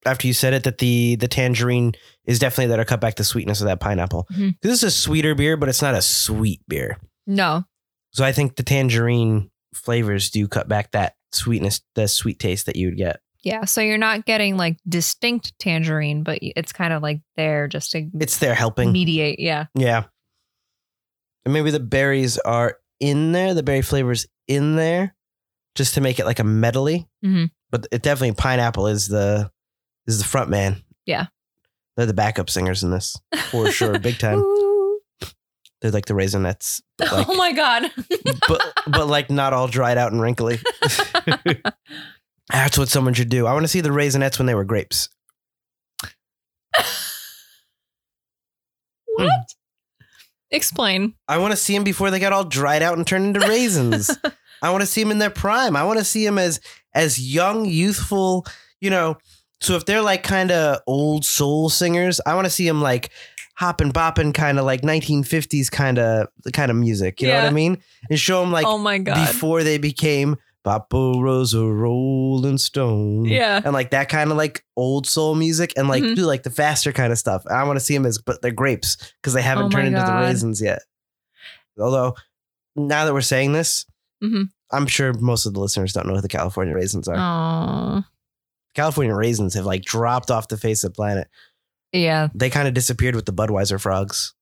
[0.05, 1.93] after you said it that the the tangerine
[2.27, 4.27] is definitely there to cut back the sweetness of that pineapple.
[4.33, 4.57] Mhm.
[4.61, 6.99] This is a sweeter beer, but it's not a sweet beer.
[7.27, 7.65] No.
[8.13, 12.77] So I think the tangerine flavors do cut back that sweetness, the sweet taste that
[12.77, 13.21] you would get.
[13.43, 13.65] Yeah.
[13.65, 18.09] So you're not getting like distinct tangerine, but it's kind of like there just to
[18.21, 18.93] It's there helping.
[18.93, 19.39] mediate.
[19.41, 19.67] Yeah.
[19.75, 20.05] Yeah.
[21.45, 25.15] And maybe the berries are in there, the berry flavors in there,
[25.75, 27.09] just to make it like a medley.
[27.25, 27.51] Mhm.
[27.71, 29.51] But it definitely pineapple is the
[30.07, 30.83] is the front man.
[31.07, 31.27] Yeah.
[31.97, 33.17] They're the backup singers in this
[33.51, 34.39] for sure, big time.
[34.41, 35.01] Ooh.
[35.81, 37.91] They're like the raisinets, but like, oh my God.
[38.49, 40.59] but but like not all dried out and wrinkly.
[42.53, 43.47] That's what someone should do.
[43.47, 45.09] I want to see the raisinets when they were grapes.
[46.75, 46.85] what?
[49.19, 49.29] Hmm.
[50.53, 51.15] Explain.
[51.29, 54.11] I want to see them before they got all dried out and turned into raisins.
[54.63, 55.77] I want to see them in their prime.
[55.77, 56.61] I want to see them as
[56.93, 58.47] as young, youthful.
[58.81, 59.19] You know,
[59.61, 63.11] so if they're like kind of old soul singers, I want to see them like
[63.55, 67.21] hopping, bopping, kind of like 1950s kind of kind of music.
[67.21, 67.79] You know what I mean?
[68.09, 69.15] And show them like oh my God.
[69.15, 73.25] before they became Papa Was a Rolling Stone.
[73.25, 73.61] yeah.
[73.65, 76.17] And like that kind of like old soul music and like Mhm.
[76.17, 77.43] do like the faster kind of stuff.
[77.51, 80.01] I want to see them as, but they're grapes because they haven't Oh turned into
[80.05, 80.83] the raisins yet.
[81.79, 82.15] Although
[82.77, 83.87] now that we're saying this,
[84.23, 84.51] Mhm.
[84.71, 87.17] I'm sure most of the listeners don't know who the California raisins are.
[87.19, 88.05] Oh.
[88.75, 91.29] California raisins have like dropped off the face of the planet.
[91.93, 92.29] Yeah.
[92.35, 94.35] They kind of disappeared with the Budweiser frogs.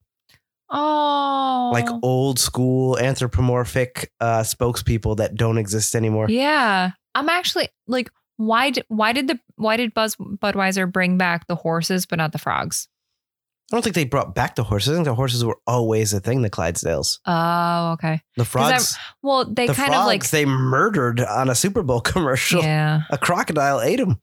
[0.71, 1.71] Oh.
[1.73, 6.27] Like old school anthropomorphic uh, spokespeople that don't exist anymore.
[6.29, 6.91] Yeah.
[7.15, 11.57] I'm actually like, why did why did the why did Buzz Budweiser bring back the
[11.57, 12.87] horses but not the frogs?
[13.71, 14.91] I don't think they brought back the horses.
[14.91, 17.19] I think the horses were always a thing, the Clydesdales.
[17.27, 18.23] Oh, okay.
[18.37, 21.83] The I- frogs, Well, they the kind frogs of like they murdered on a Super
[21.83, 22.63] Bowl commercial.
[22.63, 23.03] yeah.
[23.11, 24.21] A crocodile ate them.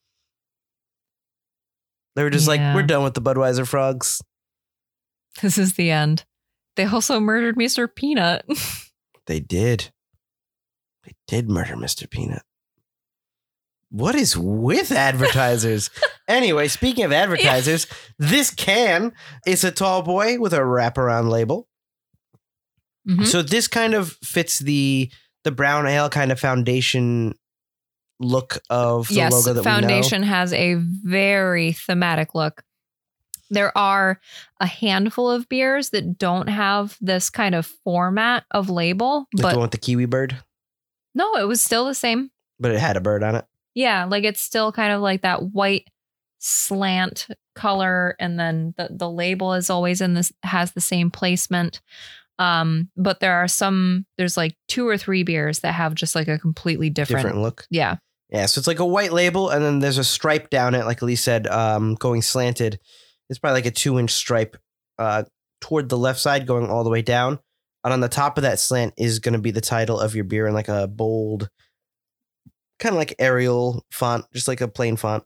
[2.16, 2.68] They were just Yeah.
[2.68, 4.22] like, we're done with the Budweiser frogs.
[5.42, 6.24] This is the end.
[6.76, 7.94] They also murdered Mr.
[7.94, 8.46] Peanut.
[9.28, 9.92] They did.
[11.04, 12.08] They did murder Mr.
[12.08, 12.44] Peanut.
[13.90, 15.90] What is with advertisers?
[16.28, 17.88] anyway, speaking of advertisers,
[18.20, 19.14] this can
[19.48, 21.68] is a tall boy with a wraparound label.
[23.08, 23.26] Mhm.
[23.26, 25.12] So this kind of fits the
[25.44, 27.34] the brown ale kind of foundation
[28.20, 32.64] look of the yes, logo that Foundation has a very thematic look.
[33.50, 34.20] There are
[34.60, 39.28] a handful of beers that don't have this kind of format of label.
[39.34, 40.38] Like but the one with the kiwi bird,
[41.14, 42.32] no, it was still the same.
[42.60, 43.46] but it had a bird on it.
[43.74, 45.88] Yeah, like it's still kind of like that white
[46.40, 51.82] slant color and then the the label is always in this has the same placement.
[52.38, 56.28] Um but there are some there's like two or three beers that have just like
[56.28, 57.66] a completely different, Different look.
[57.70, 57.98] Yeah.
[58.30, 61.00] Yeah, so it's like a white label, and then there's a stripe down it, like
[61.04, 62.80] Elise said, um, going slanted.
[63.30, 64.58] It's probably like a two inch stripe
[65.00, 65.24] uh,
[65.62, 67.40] toward the left side, going all the way down.
[67.84, 70.24] And on the top of that slant is going to be the title of your
[70.24, 71.50] beer in like a bold,
[72.80, 75.24] kind of like Arial font, just like a plain font.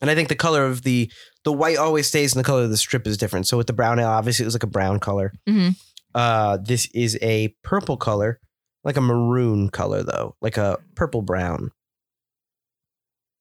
[0.00, 1.10] And I think the color of the
[1.44, 3.46] the white always stays, and the color of the strip is different.
[3.46, 5.32] So with the brown ale, obviously it was like a brown color.
[5.48, 5.76] Mhm.
[6.14, 8.40] Uh, this is a purple color,
[8.84, 11.70] like a maroon color though, like a purple brown.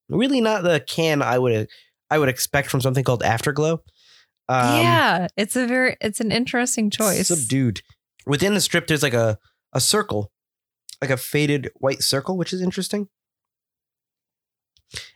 [0.09, 1.69] Really not the can I would
[2.09, 3.81] I would expect from something called Afterglow.
[4.47, 7.27] Um, yeah, it's a very it's an interesting choice.
[7.27, 7.81] Subdued.
[8.25, 9.37] Within the strip, there's like a
[9.73, 10.31] a circle,
[11.01, 13.07] like a faded white circle, which is interesting.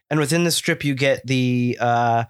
[0.09, 2.25] And within the strip, you get the uh,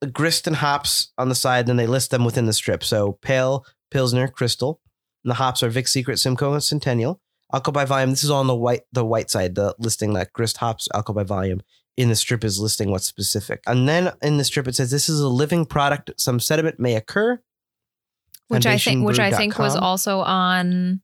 [0.00, 1.66] the grist and hops on the side.
[1.66, 2.82] Then they list them within the strip.
[2.82, 4.80] So pale, pilsner, crystal.
[5.24, 7.20] And the hops are Vic Secret, Simcoe, and Centennial.
[7.52, 8.10] Alcohol by volume.
[8.10, 9.54] This is all on the white the white side.
[9.54, 11.60] The listing that grist hops, alcohol by volume.
[11.98, 13.60] In the strip is listing what's specific.
[13.66, 16.12] And then in the strip it says this is a living product.
[16.16, 17.40] Some sediment may occur.
[18.46, 21.02] which I think which I think was also on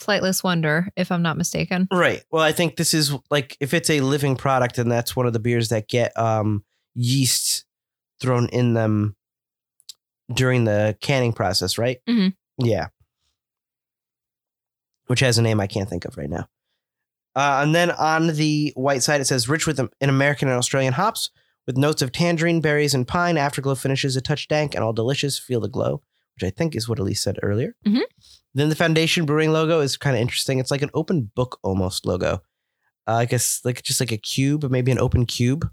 [0.00, 1.88] Flightless Wonder, if I'm not mistaken.
[1.92, 2.22] Right.
[2.30, 5.34] Well, I think this is like if it's a living product, and that's one of
[5.34, 7.64] the beers that get um, yeast
[8.20, 9.14] thrown in them
[10.32, 11.98] during the canning process, right?
[12.08, 12.66] Mm-hmm.
[12.66, 12.86] Yeah.
[15.06, 16.48] Which has a name I can't think of right now.
[17.36, 20.92] Uh, and then on the white side, it says rich with an American and Australian
[20.92, 21.30] hops
[21.66, 23.36] with notes of tangerine, berries, and pine.
[23.36, 25.38] Afterglow finishes a touch dank and all delicious.
[25.38, 26.02] Feel the glow,
[26.36, 27.74] which I think is what Elise said earlier.
[27.86, 28.02] Mhm.
[28.54, 30.58] Then the Foundation Brewing logo is kind of interesting.
[30.60, 32.42] It's like an open book almost logo.
[33.06, 35.68] Uh, I guess like just like a cube, maybe an open cube.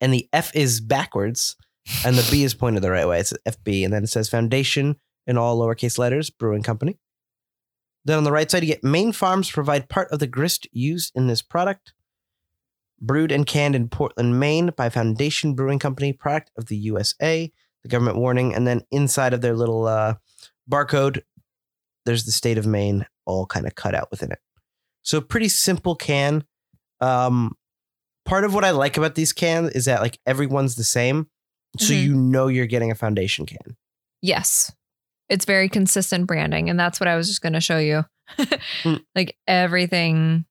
[0.00, 1.56] And the F is backwards,
[2.04, 3.20] and the B is pointed the right way.
[3.20, 4.96] It's FB, and then it says Foundation
[5.26, 6.98] in all lowercase letters, Brewing Company.
[8.04, 11.12] Then on the right side, you get Maine Farms provide part of the grist used
[11.14, 11.92] in this product.
[13.00, 17.50] Brewed and canned in Portland, Maine by Foundation Brewing Company, product of the USA.
[17.82, 20.14] The government warning, and then inside of their little uh,
[20.70, 21.22] barcode,
[22.06, 24.38] there's the state of Maine all kind of cut out within it.
[25.02, 26.44] So pretty simple can.
[27.00, 27.56] Um,
[28.24, 31.28] part of what I like about these cans is that like everyone's the same,
[31.78, 32.02] so Mhm.
[32.04, 33.76] you know you're getting a foundation can.
[34.22, 34.72] Yes.
[35.28, 36.68] It's very consistent branding.
[36.70, 38.04] And that's what I was just going to show you.
[38.82, 39.00] Mm.
[39.14, 40.44] Like everything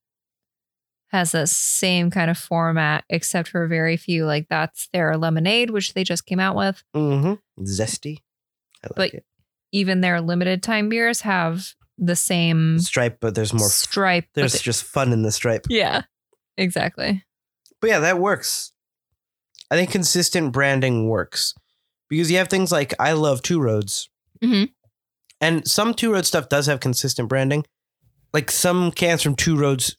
[1.08, 4.26] has the same kind of format, except for very few.
[4.26, 6.84] Like that's their lemonade, which they just came out with.
[6.96, 7.64] Mm-hmm.
[7.64, 8.18] Zesty.
[8.84, 9.26] I like But- it.
[9.72, 11.66] Even their limited time beers have
[11.98, 13.70] the same Stripe, but there's more.
[13.70, 14.26] stripe.
[14.36, 15.66] There's just fun in the stripe.
[15.68, 16.04] yeah,
[16.58, 17.24] exactly.
[17.82, 18.72] But yeah, that works.
[19.72, 21.56] I think consistent branding works
[22.08, 24.10] because you have things like I love Two Roads,
[24.44, 24.70] Mhm.
[25.42, 27.66] and some Two Road stuff does have consistent branding.
[28.34, 29.98] Like some cans from Two Roads,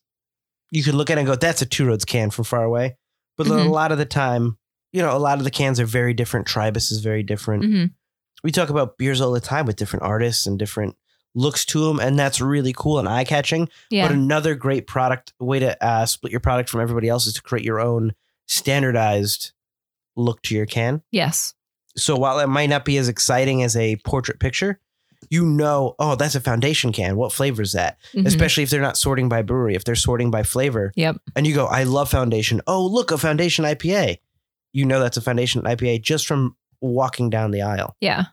[0.70, 2.96] you can look at it and go, "That's a Two Roads can from far away."
[3.37, 3.70] But a Mhm.
[3.70, 4.59] lot of the time,
[4.92, 6.46] you know, a lot of the cans are very different.
[6.46, 7.64] Tribus is very different.
[7.64, 7.85] hmm
[8.42, 10.96] We talk about beers all the time with different artists and different
[11.35, 13.68] looks to them, and that's really cool and eye catching.
[13.90, 14.07] Yeah.
[14.07, 17.42] But another great product way to uh, split your product from everybody else is to
[17.42, 18.12] create your own
[18.46, 19.52] standardized
[20.16, 21.02] look to your can.
[21.11, 21.54] yes.
[21.96, 24.80] So while it might not be as exciting as a portrait picture,
[25.30, 27.16] you know, oh, that's a foundation can.
[27.16, 27.98] What flavor is that?
[28.14, 28.26] Mhm.
[28.26, 30.92] Especially if they're not sorting by brewery, if they're sorting by flavor.
[30.96, 31.16] Yep.
[31.37, 32.61] And you go, I love foundation.
[32.66, 34.18] Oh, look, a foundation IPA.
[34.72, 37.96] You know that's a foundation IPA just from walking down the aisle.
[38.00, 38.24] Yeah,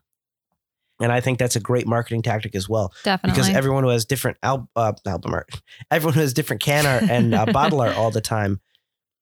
[0.99, 3.39] And I think that's a great marketing tactic as well definitely.
[3.39, 5.49] because everyone who has different al- uh, album art,
[5.91, 8.59] everyone who has different can art and uh, bottle art all the time,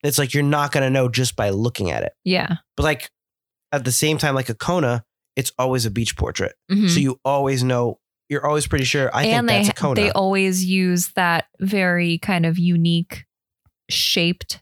[0.02, 2.14] it's like you're not going to know just by looking at it.
[2.24, 2.56] yeah.
[2.78, 3.12] But like
[3.72, 5.04] at the same time, like a Kona,
[5.36, 6.90] it's always a beach portrait, Mhm.
[6.90, 8.00] so you always know.
[8.30, 9.10] You're always pretty sure.
[9.12, 10.02] I and think they that's a Kona.
[10.02, 13.26] they always use that very kind of unique
[13.90, 14.62] shaped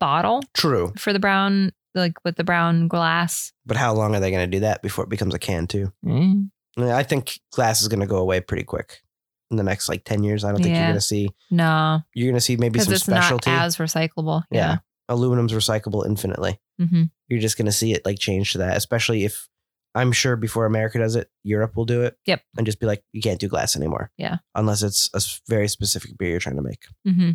[0.00, 4.30] bottle True, for the brown like with the brown glass but how long are they
[4.30, 5.92] going to do that before it becomes a can too?
[6.04, 6.50] Mm.
[6.78, 9.02] I, mean, I think glass is going to go away pretty quick
[9.50, 10.42] in the next like ten years.
[10.42, 11.28] I don't think you're going to see.
[11.50, 13.50] no You're going to see maybe some it's specialty.
[13.50, 14.78] not as recyclable yeah,
[15.10, 16.58] aluminum's recyclable infinitely.
[16.78, 19.48] Yeah hmm you're just going to see it like change to that, especially if
[19.94, 22.16] I'm sure before America does it, Europe will do it.
[22.26, 22.42] Yep.
[22.58, 24.10] And just be like, you can't do glass anymore.
[24.18, 24.38] Yeah.
[24.54, 26.84] Unless it's a very specific beer you're trying to make.
[27.06, 27.30] hmm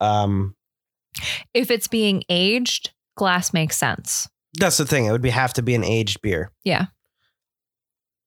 [0.00, 0.56] Um,
[1.52, 5.04] if it's being aged glass makes sense that's the thing.
[5.04, 6.50] It would be have to be an aged beer.
[6.64, 6.86] Yeah.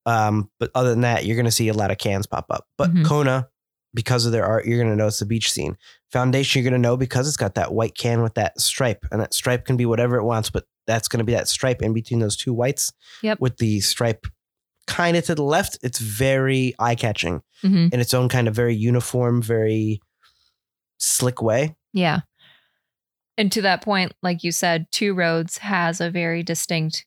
[0.05, 2.65] Um, but other than that, you're going to see a lot of cans pop up.
[2.77, 3.05] But Mhm.
[3.05, 3.47] Kona,
[3.93, 5.77] because of their art, you're going to notice the beach scene.
[6.11, 9.21] Foundation, you're going to know because it's got that white can with that stripe, and
[9.21, 11.93] that stripe can be whatever it wants, but that's going to be that stripe in
[11.93, 12.91] between those two whites.
[13.21, 13.39] Yep.
[13.39, 14.25] With the stripe
[14.87, 18.55] kind of to the left, it's very eye catching hmm in its own kind of
[18.55, 20.01] very uniform, very
[20.97, 21.75] slick way.
[21.93, 22.21] yeah
[23.37, 27.05] and to that point like you said two roads has a very distinct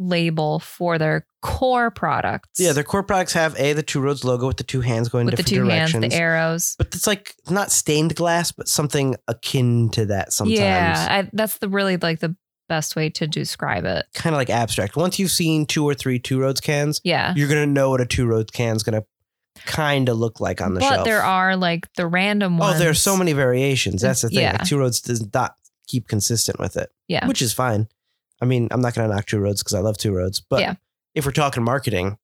[0.00, 4.46] label for their core products Yeah, their core products have a the two roads logo
[4.46, 6.14] with the two hands going with the different two hands directions.
[6.14, 10.58] the arrows but it's like not stained glass, but something akin to that sometimes.
[10.58, 12.34] Yeah, I, that's the really like the
[12.68, 14.06] best way to describe it.
[14.14, 14.96] Kind of like abstract.
[14.96, 17.34] Once you've seen two or three two roads cans, Yeah.
[17.36, 19.02] you're gonna know what a two roads can's gonna
[19.66, 21.04] kind of look like on the but shelf.
[21.04, 22.78] there are like the random oh, ones.
[22.78, 24.00] there are so many variations.
[24.00, 24.38] That's the thing.
[24.38, 24.52] Yeah.
[24.52, 25.54] Like, two roads does not
[25.88, 27.26] keep consistent with it, Yeah.
[27.26, 27.88] which is fine.
[28.40, 30.74] I mean, I'm not gonna knock two roads because I love two roads, but Yeah.
[31.14, 32.16] if we're talking marketing,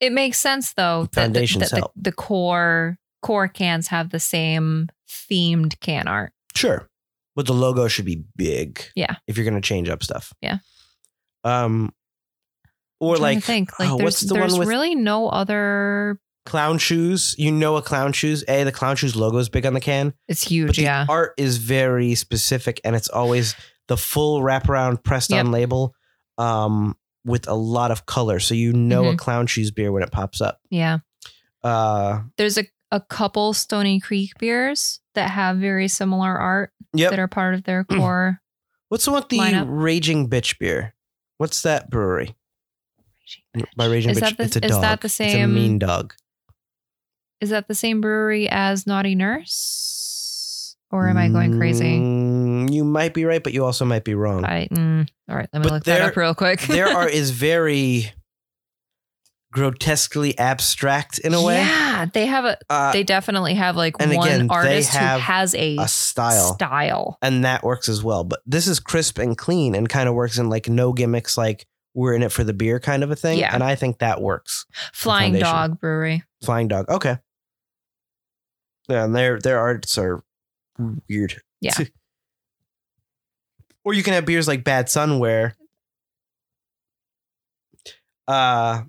[0.00, 1.92] It makes sense though that, the, Foundations that the, help.
[1.96, 6.32] the core core cans have the same themed can art.
[6.56, 6.88] Sure.
[7.36, 8.82] But the logo should be big.
[8.96, 9.16] Yeah.
[9.26, 10.32] If you're gonna change up stuff.
[10.40, 10.58] Yeah.
[11.44, 11.92] Um
[13.00, 16.18] or to like think like oh, there's, what's the there's really no other.
[16.46, 17.34] clown shoes?
[17.38, 18.42] You know a clown shoes.
[18.48, 20.14] A, the clown shoes logo is big on the can.
[20.26, 20.76] It's huge.
[20.76, 21.06] the Yeah.
[21.08, 23.54] art is very specific and it's always
[23.88, 25.94] the full wraparound pressed on label.
[26.38, 28.38] Um with a lot of color.
[28.38, 29.14] So you know Mm-hmm.
[29.14, 30.60] a clown shoes beer when it pops up.
[30.70, 30.98] Yeah.
[31.62, 37.10] Uh There's a a couple Stony Creek beers that have very similar art yep.
[37.10, 38.40] that are part of their core.
[38.88, 39.66] What's the one with the lineup.
[39.68, 40.94] Raging Bitch beer?
[41.36, 42.34] What's that brewery?
[43.76, 44.80] By Raging Is Bitch, that the- it's a is dog.
[44.82, 46.14] that the It's a same- mean dog.
[47.42, 49.96] Is that the same brewery as Naughty Nurse?
[50.90, 51.98] Or am I going crazy?
[51.98, 54.44] Mm, you might be right, but you also might be wrong.
[54.44, 55.48] I mm, all right.
[55.52, 56.60] Let me But look that up real quick.
[56.68, 58.12] there are is very
[59.52, 61.56] grotesquely abstract in a way.
[61.56, 62.58] Yeah, they have a.
[62.70, 66.54] Uh, They definitely have like one again, artist who has a, a style.
[66.54, 67.18] style.
[67.22, 68.24] and that works as well.
[68.24, 71.66] But this is crisp and clean and kind of works in like no gimmicks, like
[71.94, 73.38] we're in it for the beer kind of a thing.
[73.38, 73.52] Yeah.
[73.52, 74.66] And I think that works.
[74.92, 76.22] Flying Dog Brewery.
[76.44, 76.88] Flying Dog.
[76.88, 77.18] Okay.
[78.88, 80.22] Yeah, and their their arts are
[81.08, 81.40] weird.
[81.60, 81.74] Yeah.
[83.84, 85.54] or you can have beers like Bad Sons where
[88.26, 88.82] uh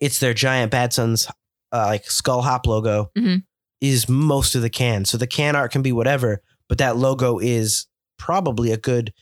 [0.00, 1.26] it's their giant Bad Sun's
[1.72, 3.44] uh, like skull hop logo Mhm.
[3.80, 5.04] is most of the can.
[5.04, 7.86] So the can art can be whatever, but that logo is
[8.18, 9.12] probably a good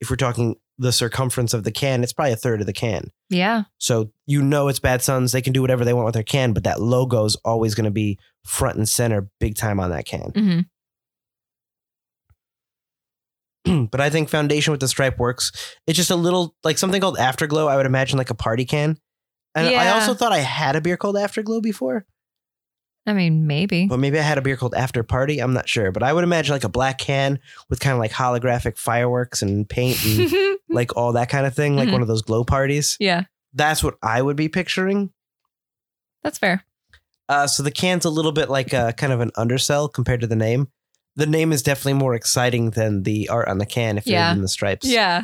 [0.00, 3.10] if we're talking the circumference of the can, it's probably a third of the can.
[3.30, 3.64] Yeah.
[3.78, 5.32] So you know it's Bad Sons.
[5.32, 7.84] They can do whatever they want with their can, but that logo is always going
[7.84, 10.30] to be front and center, big time on that can.
[10.34, 10.60] hmm
[13.90, 15.50] but I think Foundation with the stripe works.
[15.86, 17.66] It's just a little like something called Afterglow.
[17.66, 18.98] I would imagine like a party can.
[19.54, 22.04] And I also thought I had a beer called Afterglow before,
[23.08, 23.86] I mean, maybe.
[23.86, 25.38] but maybe I had a beer called After Party.
[25.38, 27.38] I'm not sure, but I would imagine like a black can
[27.70, 31.76] with kind of like holographic fireworks and paint and like all that kind of thing,
[31.76, 31.92] like Mhm.
[31.92, 32.96] one of those glow parties.
[32.98, 35.10] yeah, That's what I would be picturing.
[36.24, 36.64] that's fair.
[37.28, 40.26] Uh, so the can's a little bit like a kind of an undersell compared to
[40.26, 40.68] the name.
[41.14, 44.28] The name is definitely more exciting than the art on the can if Yeah.
[44.28, 44.86] you're in the stripes.
[44.86, 45.22] Yeah.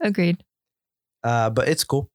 [0.00, 0.42] Agreed.
[1.24, 2.10] Uh, but it's cool.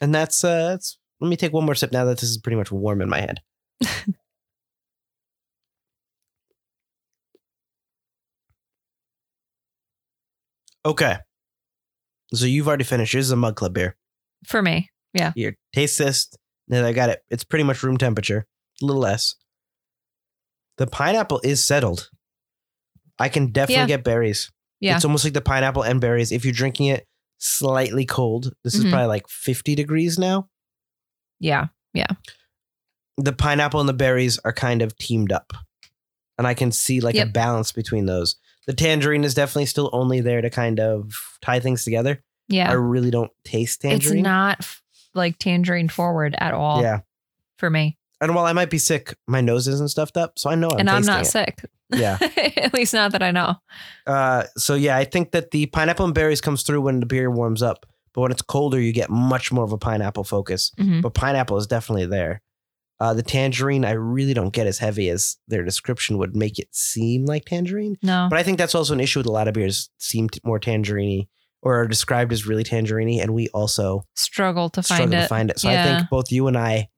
[0.00, 2.56] And that's uh that's let me take one more sip now that this is pretty
[2.56, 3.40] much warm in my head.
[10.84, 11.16] okay.
[12.34, 13.12] So you've already finished.
[13.12, 13.96] This is a mug club beer.
[14.46, 14.90] For me.
[15.12, 15.32] Yeah.
[15.34, 16.28] Here, taste this.
[16.68, 17.20] Then I got it.
[17.30, 18.46] It's pretty much room temperature,
[18.80, 19.34] a little less.
[20.78, 22.08] The pineapple is settled.
[23.18, 23.86] I can definitely Yeah.
[23.98, 24.50] get berries.
[24.80, 24.96] Yeah.
[24.96, 26.32] It's almost like the pineapple and berries.
[26.32, 27.06] If you're drinking it
[27.38, 28.90] slightly cold, this is Mhm.
[28.90, 30.48] probably like 50 degrees now.
[31.42, 31.66] Yeah.
[31.92, 32.06] Yeah.
[33.18, 35.52] The pineapple and the berries are kind of teamed up.
[36.38, 38.36] And I can see like a balance between those.
[38.66, 42.22] The tangerine is definitely still only there to kind of tie things together.
[42.48, 42.70] Yeah.
[42.70, 44.18] I really don't taste tangerine.
[44.18, 44.82] It's not f-
[45.14, 47.00] like tangerine forward at all yeah.
[47.58, 47.98] for me.
[48.20, 50.38] And while I might be sick, my nose isn't stuffed up.
[50.38, 51.26] So I know I'm and I'm not it.
[51.26, 51.64] sick.
[51.90, 52.18] Yeah.
[52.56, 53.56] at least not that I know.
[54.06, 57.30] Uh, so yeah, I think that the pineapple and berries comes through when the beer
[57.30, 60.70] warms up, but when it's colder, you get much more of a pineapple focus.
[60.78, 61.02] Mhm.
[61.02, 62.42] But pineapple is definitely there.
[63.00, 66.68] Uh, the tangerine, I really don't get as heavy as their description would make it
[66.72, 67.96] seem like tangerine.
[68.02, 68.28] No.
[68.30, 70.60] But I think that's also an issue with a lot of beers seem t- more
[70.60, 71.26] tangerine
[71.62, 75.22] or are described as really tangerine, and we also Struggle to find struggle it.
[75.22, 75.58] to find it.
[75.58, 76.88] So I think both you and I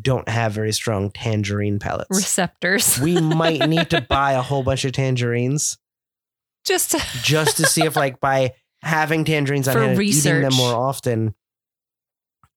[0.00, 2.08] don't have very strong tangerine palates.
[2.16, 2.98] Receptors.
[3.00, 5.76] we might need to buy a whole bunch of tangerines
[6.64, 10.40] Just to, just to see if like by having tangerines on For hand and eating
[10.42, 11.34] them more often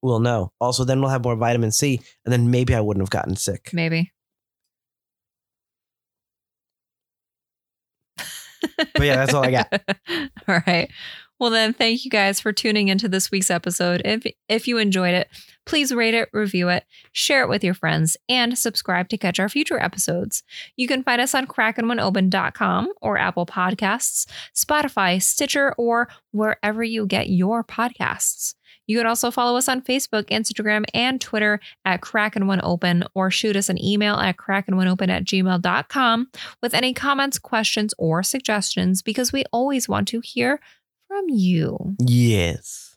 [0.01, 3.09] we'll know also then we'll have more vitamin c and then maybe i wouldn't have
[3.09, 4.11] gotten sick maybe.
[8.77, 9.71] but yeah that's all i got
[10.47, 10.89] all right.
[11.39, 14.01] Well, then, thank you guys for tuning into this week's episode.
[14.05, 15.29] If if you enjoyed it,
[15.65, 19.49] please rate it, review it, share it with your friends, and subscribe to catch our
[19.49, 20.43] future episodes.
[20.75, 27.29] You can find us on krakenoneopen.com or Apple Podcasts, Spotify, Stitcher, or wherever you get
[27.29, 28.55] your podcasts.
[28.87, 33.31] You can also follow us on Facebook, Instagram, and Twitter at Kraken One Open or
[33.31, 36.27] shoot us an email at krakenoneopen at gmail.com
[36.61, 40.59] with any comments, questions, or suggestions because we always want to hear
[41.07, 41.95] from you.
[41.99, 42.95] yes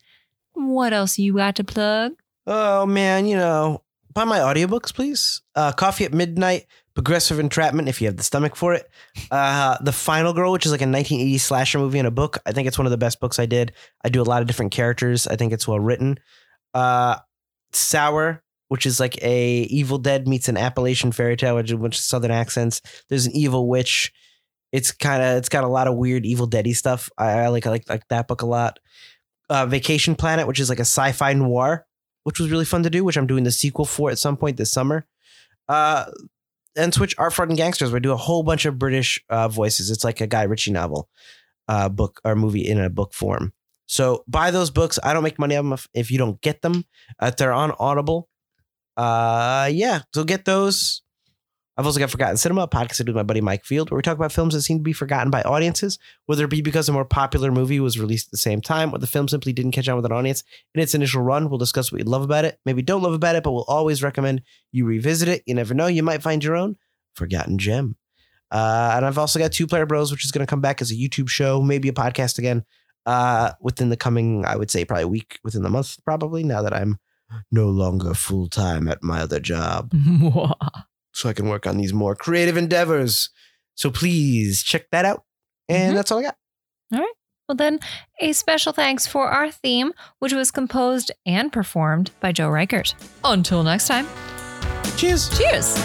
[0.53, 2.13] What else you got to plug?
[2.49, 3.83] Oh man you know
[4.13, 5.43] buy my audiobooks please.
[5.55, 8.91] Uh coffee at midnight progressive entrapment if you have the stomach for it.
[9.31, 12.39] Uh the final girl which is like a 1980s slasher movie and a book.
[12.45, 13.73] I think it's one of the best books i did.
[14.05, 15.27] I do a lot of different characters.
[15.29, 16.19] I think it's well written.
[16.75, 17.19] Uh
[17.73, 22.31] sour which is like a evil dead meets an appalachian fairy tale which, is southern
[22.31, 22.83] accents.
[23.09, 24.13] There's an evil witch.
[24.73, 27.09] It's kind of it's got a lot of weird evil deady stuff.
[27.17, 28.79] I, I like I like like that book a lot.
[29.51, 31.87] Uh vacation planet which is like a sci-fi noir
[32.29, 34.59] which was really fun to do which i'm doing the sequel for at some point
[34.59, 35.07] this summer.
[35.67, 36.05] Uh
[36.77, 37.91] and switch art fraud and gangsters.
[37.91, 39.91] Where i do a whole bunch of british uh voices.
[39.91, 41.09] It's like a guy ritchie novel
[41.69, 43.55] uh book or movie in a book form.
[43.87, 44.99] So buy those books.
[45.03, 46.85] I don't make money on them if, you don't get them.
[47.19, 48.29] Uh, they're on audible.
[48.99, 50.03] Uh yeah.
[50.13, 51.01] So get those
[51.79, 53.97] I've also got Forgotten Cinema, a podcast I do with my buddy Mike Field, where
[53.97, 56.89] we talk about films that seem to be forgotten by audiences, whether it be because
[56.89, 59.71] a more popular movie was released at the same time or the film simply didn't
[59.71, 60.43] catch on with an audience
[60.75, 61.49] in its initial run.
[61.49, 64.03] We'll discuss what we love about it, maybe don't love about it, but we'll always
[64.03, 65.45] recommend you revisit it.
[65.47, 66.77] You never know, you might find your own
[67.15, 67.95] forgotten gem.
[68.51, 70.91] Uh, and I've also got Two Player Bros, which is going to come back as
[70.91, 72.65] a YouTube show, maybe a podcast again
[73.07, 76.63] uh, within the coming, I would say, probably a week within the month, probably now
[76.63, 76.99] that I'm
[77.53, 79.93] no longer full time at my other job.
[81.19, 83.31] so I can work on these more creative endeavors.
[83.75, 85.25] So please check that out.
[85.69, 85.97] And Mhm.
[85.97, 86.37] that's all I got.
[86.93, 87.15] All right.
[87.49, 87.81] Well, then,
[88.21, 92.95] a special thanks for our theme, which was composed and performed by Joe Reichert.
[93.25, 94.07] Until next time,
[94.97, 95.29] Cheers.
[95.37, 95.77] cheers.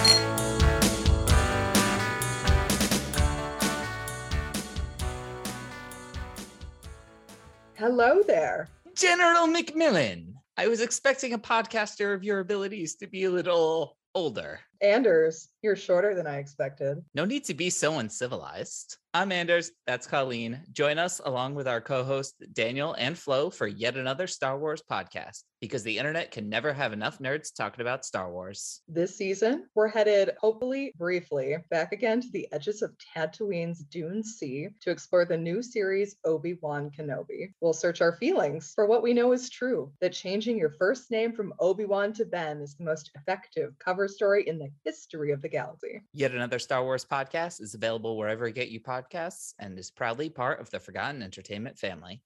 [7.75, 8.69] Hello there.
[8.95, 10.34] General McMillan.
[10.57, 14.59] I was expecting a podcaster of your abilities to be a little older.
[14.84, 17.01] Anders, you're shorter than I expected.
[17.15, 18.97] No need to be so uncivilized.
[19.15, 19.71] I'm Anders.
[19.88, 20.59] That's Colleen.
[20.73, 24.81] Join us along with our co host Daniel and Flo for yet another Star Wars
[24.89, 28.81] podcast because the internet can never have enough nerds talking about Star Wars.
[28.89, 34.69] This season, we're headed, hopefully briefly, back again to the edges of Tatooine's Dune Sea
[34.81, 37.53] to explore the new series Obi Wan Kenobi.
[37.61, 41.31] We'll search our feelings for what we know is true that changing your first name
[41.31, 45.41] from Obi Wan to Ben is the most effective cover story in the history of
[45.41, 46.01] the galaxy.
[46.13, 50.30] Yet another Star Wars podcast is available wherever you get you podcasts and is proudly
[50.30, 52.21] part of the Forgotten Entertainment family.